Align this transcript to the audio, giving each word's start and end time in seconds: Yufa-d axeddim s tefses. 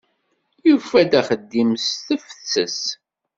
Yufa-d 0.67 1.11
axeddim 1.19 1.71
s 1.85 1.87
tefses. 2.05 2.81